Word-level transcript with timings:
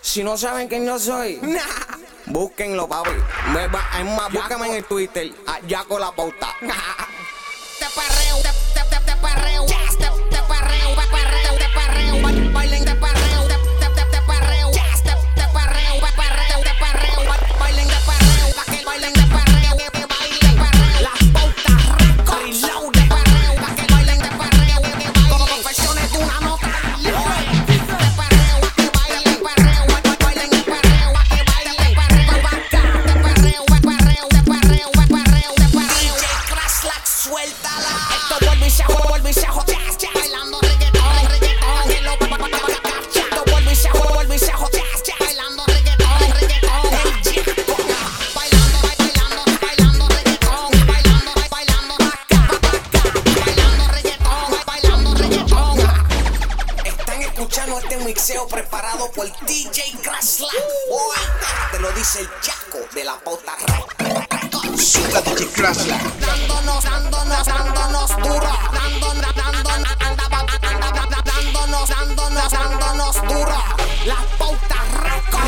Si 0.00 0.22
no 0.22 0.36
saben 0.36 0.68
quién 0.68 0.86
yo 0.86 0.98
soy, 0.98 1.38
nah. 1.42 1.60
búsquenlo, 2.26 2.88
papi. 2.88 3.10
Me 3.52 3.68
más, 3.68 4.32
búscame 4.32 4.68
en 4.68 4.74
el 4.76 4.84
Twitter, 4.84 5.32
a 5.46 5.60
Yaco 5.60 5.98
la 5.98 6.12
pauta. 6.12 6.54
Te 6.60 7.86
perreo, 7.94 8.36
te 8.36 8.48
perreo. 8.48 8.65
escuchando 57.36 57.78
este 57.78 57.98
mixeo 57.98 58.48
preparado 58.48 59.10
por 59.12 59.26
DJ 59.46 59.92
Crashla. 60.02 60.48
Hoy 60.90 61.18
te 61.70 61.78
lo 61.80 61.92
dice 61.92 62.20
el 62.20 62.30
Chaco 62.40 62.78
de 62.94 63.04
la 63.04 63.18
pauta 63.20 63.54
Suba 64.78 65.20
DJ 65.20 65.46
Dándonos, 66.18 66.82
dándonos, 66.82 67.46
dándonos 67.46 68.16
duro. 68.16 68.48
Dándonos, 68.72 69.34
dándonos, 69.34 69.98
dándonos, 71.90 72.50
dándonos, 72.50 73.22
duro. 73.28 73.58
La 74.06 74.16
pauta 74.38 74.76
récord. 75.02 75.42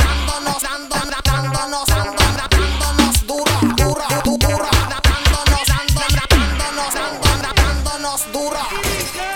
Dándonos, 0.00 0.62
dándonos, 0.62 1.22
dándonos, 1.22 1.86
dándonos, 1.86 2.48
dándonos 2.48 3.26
duro, 3.26 3.52
duro. 3.76 4.70
Dándonos, 5.04 5.66
dándonos, 5.68 6.94
dándonos, 6.94 7.54
dándonos 7.54 8.32
duro. 8.32 9.33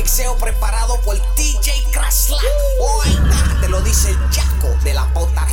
mixeo 0.00 0.34
preparado 0.38 0.98
por 1.02 1.14
DJ 1.34 1.84
Krasla. 1.92 2.38
Hoy 2.80 3.18
te 3.60 3.68
lo 3.68 3.82
dice 3.82 4.08
el 4.08 4.30
Chaco 4.30 4.68
de 4.82 4.94
la 4.94 5.04
pauta 5.12 5.44